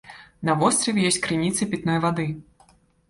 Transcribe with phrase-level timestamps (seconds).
[0.47, 2.27] На востраве ёсць крыніцы пітной вады.